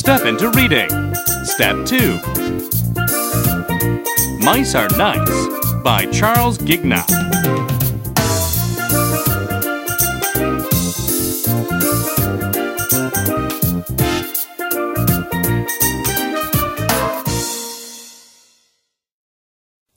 [0.00, 0.88] Step into reading.
[1.44, 2.18] Step 2.
[4.38, 5.46] Mice Are Nice
[5.84, 7.04] by Charlotte Gunnufson.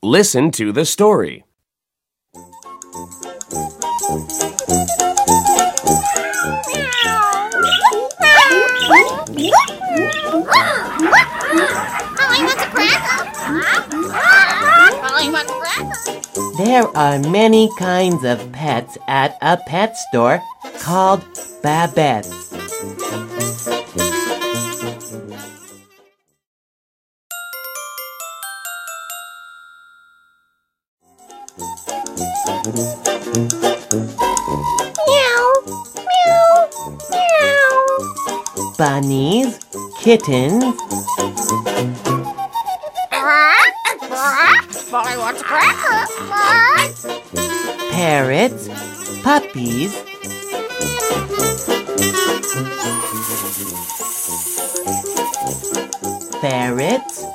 [0.03, 1.45] Listen to the story.
[16.73, 20.41] There are many kinds of pets at a pet store
[20.79, 21.21] called
[21.61, 22.33] Babettes.
[38.79, 39.59] Bunnies,
[39.99, 40.73] kittens,
[44.93, 46.05] Wants a cracker.
[47.89, 48.69] parrots,
[49.23, 49.91] puppies,
[56.41, 57.25] ferrets,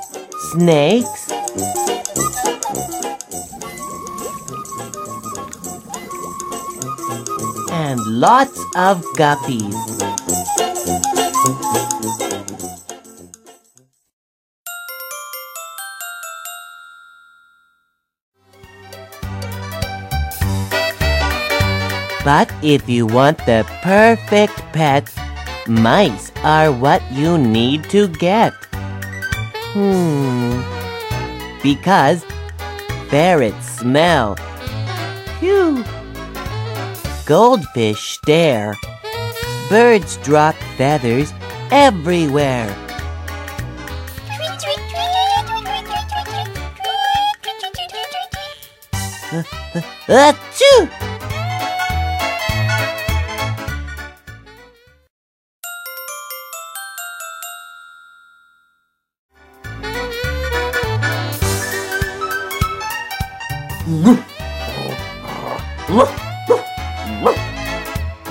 [0.53, 1.29] snakes,
[7.73, 9.75] and lots of guppies.
[22.29, 25.11] But if you want the perfect pet,
[25.65, 28.53] mice are what you need to get.
[29.73, 30.61] Hmm.
[31.63, 32.23] Because
[33.09, 34.35] ferrets smell.
[35.39, 35.83] Phew.
[37.25, 38.75] Goldfish stare.
[39.67, 41.33] Birds drop feathers
[41.71, 42.69] everywhere.
[50.07, 51.08] Achoo!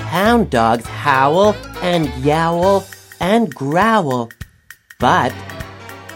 [0.07, 2.85] Hound dogs howl and yowl
[3.19, 4.29] and growl,
[4.99, 5.33] but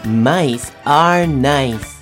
[0.06, 1.93] mice are nice.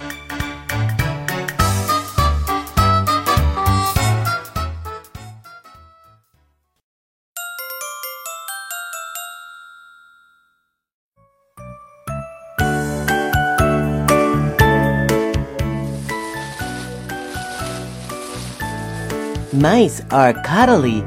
[19.63, 21.03] Mice are cuddly.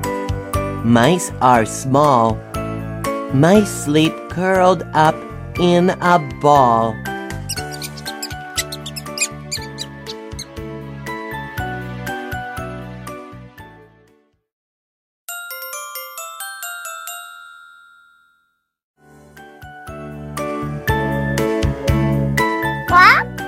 [0.85, 2.35] Mice are small.
[3.33, 5.13] Mice sleep curled up
[5.59, 6.95] in a ball.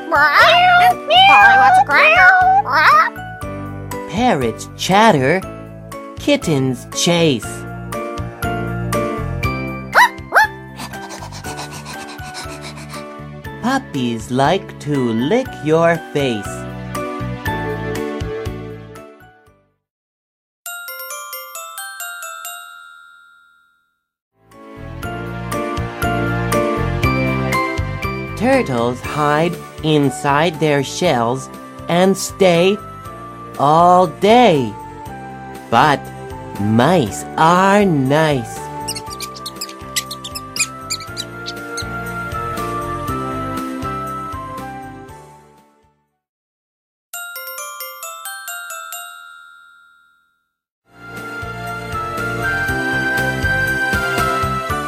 [0.09, 1.23] Molly
[1.55, 3.16] wants a cracker.
[4.17, 5.39] Parrots chatter.
[6.17, 7.45] Kittens chase.
[13.61, 16.47] Puppies like to lick your face.
[28.35, 31.47] Turtles hide inside their shells
[31.87, 32.75] and stay
[33.59, 34.73] all day.
[35.69, 35.99] But
[36.61, 38.57] mice are nice.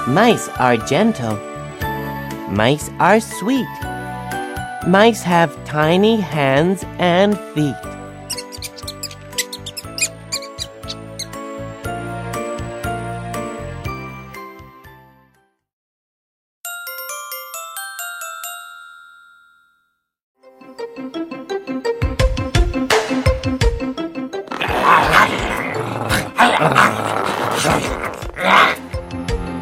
[0.07, 1.37] Mice are gentle.
[2.49, 3.67] Mice are sweet.
[4.87, 7.88] Mice have tiny hands and feet.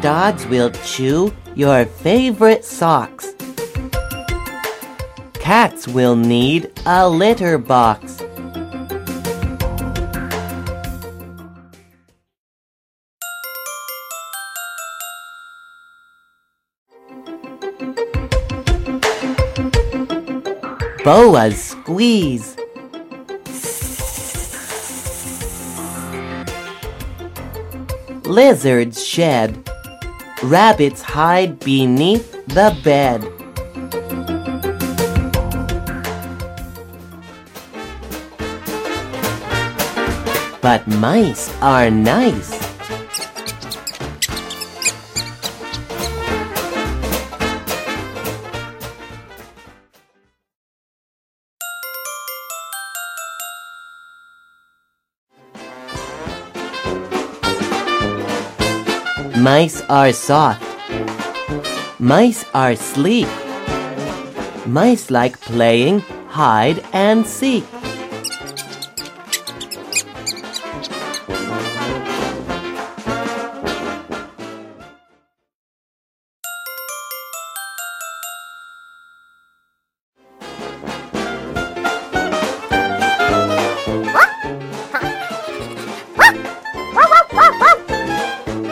[0.00, 3.34] Dogs will chew your favorite socks.
[5.34, 8.22] Cats will need a litter box.
[21.04, 22.56] Boas squeeze.
[28.24, 29.70] Lizards shed.
[30.42, 33.22] Rabbits hide beneath the bed.
[40.60, 42.57] But mice are nice.
[59.40, 60.64] Mice are soft.
[62.00, 63.28] Mice are sleek.
[64.66, 67.77] Mice like playing hide and seek.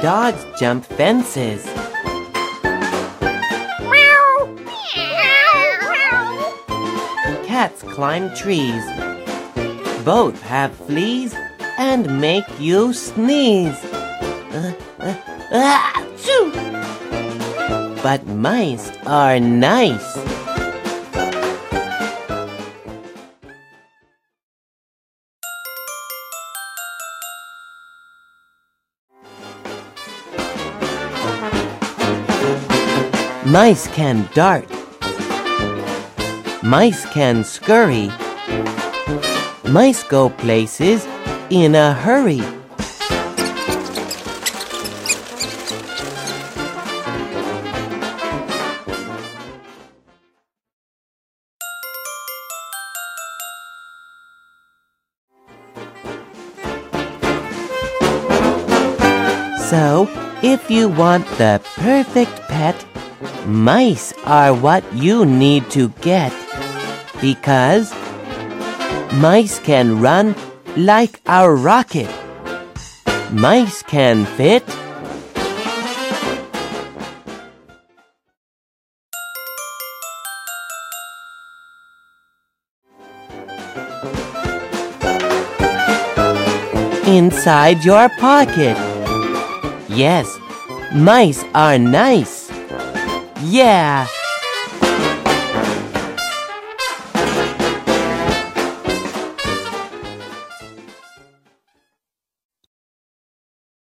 [0.06, 1.64] Dogs jump fences.
[7.44, 8.84] Cats climb trees.
[10.04, 11.34] Both have fleas
[11.76, 13.84] and make you sneeze.
[14.54, 15.14] Uh, uh,
[15.50, 16.06] ah!
[18.00, 20.35] But mice are nice.
[33.46, 34.68] Mice can dart.
[36.64, 38.10] Mice can scurry.
[39.70, 41.06] Mice go places
[41.48, 42.42] in a hurry.
[59.70, 60.08] So,
[60.42, 62.84] if you want the perfect pet,
[63.46, 66.32] mice are what you need to get.
[67.20, 67.94] Because
[69.14, 70.34] mice can run
[70.76, 72.10] like a rocket.
[73.32, 74.64] Mice can fit.
[87.06, 88.76] Inside your pocket.
[89.88, 90.26] Yes,
[90.92, 92.45] mice are nice.
[93.42, 94.06] Yeah.